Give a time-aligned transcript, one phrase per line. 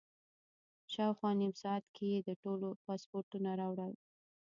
[0.93, 3.93] شاوخوا نیم ساعت کې یې د ټولو پاسپورټونه راوړل.